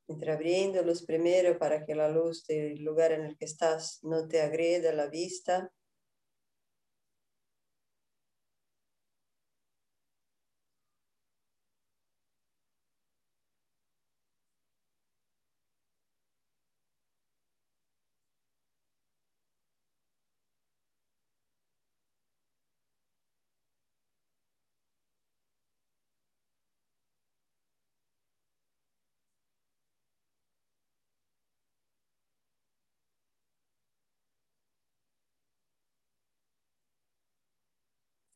entreabriéndolos 0.08 1.04
primero 1.04 1.58
para 1.58 1.84
que 1.86 1.94
la 1.94 2.08
luz 2.08 2.44
del 2.46 2.82
lugar 2.82 3.12
en 3.12 3.22
el 3.24 3.36
que 3.36 3.44
estás 3.44 4.00
no 4.02 4.26
te 4.28 4.42
agreda 4.42 4.92
la 4.92 5.06
vista. 5.06 5.72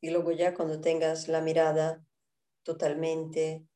Y 0.05 0.11
luego 0.11 0.33
ya 0.33 0.53
cuando 0.53 0.83
tengas 0.83 1.29
la 1.29 1.41
mirada 1.41 2.05
totalmente 2.63 3.67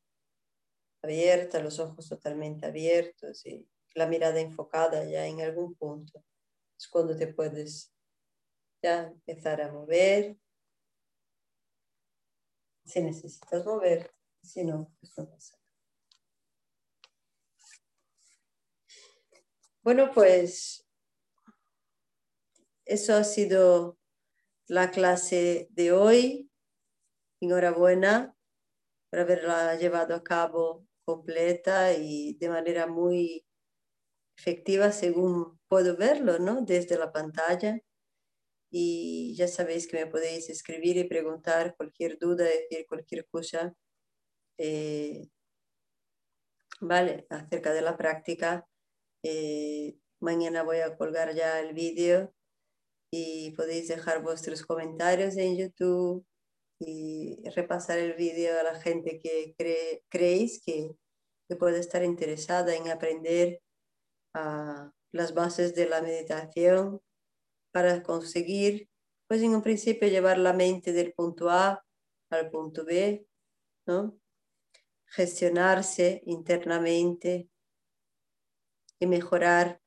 abierta, 1.00 1.58
los 1.62 1.78
ojos 1.78 2.06
totalmente 2.06 2.66
abiertos 2.66 3.46
y 3.46 3.66
la 3.94 4.06
mirada 4.06 4.38
enfocada 4.38 5.04
ya 5.04 5.26
en 5.26 5.40
algún 5.40 5.74
punto, 5.74 6.22
es 6.76 6.86
cuando 6.86 7.16
te 7.16 7.28
puedes 7.28 7.94
ya 8.82 9.06
empezar 9.06 9.62
a 9.62 9.72
mover. 9.72 10.36
Si 12.84 13.00
necesitas 13.00 13.64
mover, 13.64 14.12
si 14.42 14.64
no, 14.64 14.92
pues 15.00 15.16
no 15.16 15.30
pasa 15.30 15.58
Bueno, 19.82 20.10
pues 20.12 20.86
eso 22.84 23.14
ha 23.14 23.24
sido 23.24 23.97
la 24.68 24.90
clase 24.90 25.68
de 25.70 25.92
hoy. 25.92 26.50
Enhorabuena 27.40 28.34
por 29.10 29.20
haberla 29.20 29.76
llevado 29.76 30.14
a 30.14 30.22
cabo 30.22 30.86
completa 31.04 31.94
y 31.94 32.34
de 32.34 32.48
manera 32.48 32.86
muy 32.86 33.46
efectiva 34.36 34.92
según 34.92 35.58
puedo 35.68 35.96
verlo, 35.96 36.38
¿no? 36.38 36.62
Desde 36.62 36.98
la 36.98 37.12
pantalla. 37.12 37.80
Y 38.70 39.34
ya 39.36 39.48
sabéis 39.48 39.88
que 39.88 40.04
me 40.04 40.10
podéis 40.10 40.50
escribir 40.50 40.96
y 40.98 41.04
preguntar 41.04 41.74
cualquier 41.76 42.18
duda, 42.18 42.44
decir 42.44 42.86
cualquier 42.88 43.26
cosa, 43.28 43.74
eh, 44.58 45.28
¿vale? 46.80 47.26
Acerca 47.30 47.72
de 47.72 47.82
la 47.82 47.96
práctica. 47.96 48.66
Eh, 49.22 49.98
Mañana 50.20 50.64
voy 50.64 50.78
a 50.78 50.96
colgar 50.96 51.32
ya 51.32 51.60
el 51.60 51.74
vídeo 51.74 52.34
y 53.10 53.52
podéis 53.52 53.88
dejar 53.88 54.22
vuestros 54.22 54.62
comentarios 54.62 55.36
en 55.36 55.56
YouTube 55.56 56.24
y 56.80 57.42
repasar 57.50 57.98
el 57.98 58.14
vídeo 58.14 58.58
a 58.58 58.62
la 58.62 58.80
gente 58.80 59.18
que 59.18 59.54
creéis 60.08 60.62
que, 60.64 60.94
puede 61.58 61.80
estar 61.80 62.04
interesada 62.04 62.76
en 62.76 62.90
aprender 62.90 63.62
ah, 64.34 64.92
las 65.12 65.32
bases 65.32 65.74
de 65.74 65.88
la 65.88 66.02
meditación 66.02 67.00
para 67.72 68.02
conseguir, 68.02 68.90
pues 69.26 69.40
en 69.42 69.54
un 69.54 69.62
principio 69.62 70.08
llevar 70.08 70.36
la 70.36 70.52
mente 70.52 70.92
del 70.92 71.14
punto 71.14 71.48
A 71.48 71.82
al 72.30 72.50
punto 72.50 72.84
B, 72.84 73.26
¿no? 73.86 74.18
gestionarse 75.06 76.22
internamente 76.26 77.48
y 79.00 79.06
mejorar 79.06 79.80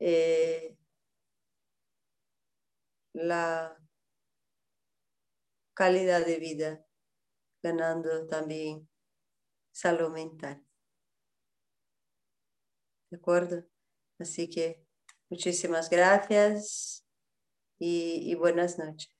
eh, 0.00 0.75
la 3.16 3.74
calidad 5.74 6.24
de 6.24 6.38
vida, 6.38 6.86
ganando 7.62 8.26
también 8.26 8.88
salud 9.72 10.10
mental. 10.10 10.62
¿De 13.10 13.16
acuerdo? 13.16 13.64
Así 14.18 14.50
que 14.50 14.84
muchísimas 15.30 15.88
gracias 15.88 17.06
y 17.78 18.34
buenas 18.34 18.78
noches. 18.78 19.15